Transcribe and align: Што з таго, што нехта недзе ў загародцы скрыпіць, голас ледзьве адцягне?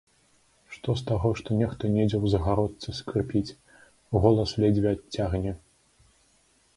Што 0.75 0.89
з 0.99 1.03
таго, 1.09 1.29
што 1.41 1.57
нехта 1.59 1.91
недзе 1.97 2.15
ў 2.19 2.25
загародцы 2.35 2.89
скрыпіць, 2.99 3.55
голас 4.23 4.55
ледзьве 4.65 4.89
адцягне? 4.97 5.53